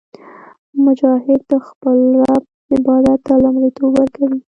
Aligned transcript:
مجاهد 0.85 1.41
د 1.51 1.53
خپل 1.67 1.97
رب 2.21 2.45
عبادت 2.75 3.19
ته 3.25 3.33
لومړیتوب 3.43 3.89
ورکوي. 3.95 4.37